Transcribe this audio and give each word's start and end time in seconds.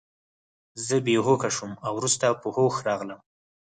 زه 0.85 0.95
بې 1.05 1.15
هوښه 1.25 1.49
شوم 1.55 1.73
او 1.85 1.91
وروسته 1.99 2.25
په 2.41 2.47
هوښ 2.55 2.75
راغلم 2.87 3.19